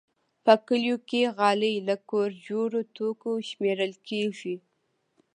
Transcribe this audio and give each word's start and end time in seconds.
په 0.45 0.53
کلیو 0.67 0.97
کې 1.09 1.21
غالۍ 1.37 1.75
له 1.87 1.95
کور 2.09 2.29
جوړو 2.47 2.79
توکو 2.95 3.31
شمېرل 3.49 3.93
کېږي. 4.07 4.55